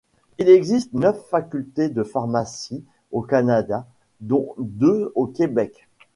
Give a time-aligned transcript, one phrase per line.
[0.39, 3.85] Il existe neuf facultés de pharmacie au Canada,
[4.19, 5.87] dont deux au Québec.